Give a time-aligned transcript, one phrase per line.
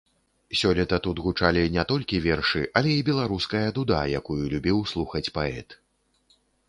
[0.59, 5.69] Сёлета тут гучалі не толькі вершы, але і беларуская дуда, якую любіў слухаць паэт.